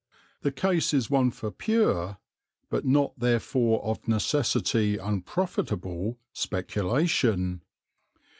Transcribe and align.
The 0.41 0.51
case 0.51 0.95
is 0.95 1.11
one 1.11 1.29
for 1.29 1.51
pure, 1.51 2.17
but 2.71 2.85
not 2.85 3.19
therefore 3.19 3.83
of 3.85 4.07
necessity 4.07 4.97
unprofitable, 4.97 6.17
speculation. 6.33 7.61